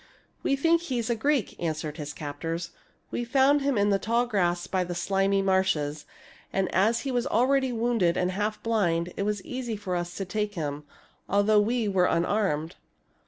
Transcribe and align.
"We 0.41 0.55
think 0.55 0.81
he 0.81 0.97
is 0.97 1.11
a 1.11 1.15
Greek," 1.15 1.55
answered 1.61 1.97
his 1.97 2.11
captors." 2.11 2.71
We 3.11 3.23
found 3.23 3.61
him 3.61 3.77
in 3.77 3.91
the 3.91 3.99
tall 3.99 4.25
grass 4.25 4.65
by 4.65 4.83
the 4.83 4.95
slimy 4.95 5.43
marshes; 5.43 6.07
and 6.51 6.73
as 6.73 7.01
he 7.01 7.11
was 7.11 7.27
already 7.27 7.71
wounded 7.71 8.17
and 8.17 8.31
half 8.31 8.63
blind, 8.63 9.13
it 9.15 9.21
was 9.21 9.45
easy 9.45 9.75
for 9.75 9.95
us 9.95 10.15
to 10.15 10.25
take 10.25 10.55
him, 10.55 10.85
although 11.29 11.59
we 11.61 11.87
were 11.87 12.05
unarmed." 12.07 12.77